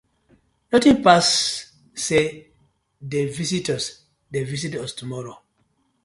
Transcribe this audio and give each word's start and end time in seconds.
Notin 0.71 0.95
pass 1.05 1.27
say 2.05 2.23
dek 3.11 3.27
visitors 3.39 3.85
dey 4.31 4.43
visit 4.51 4.73
us 4.83 4.91
tomorrow, 4.99 5.35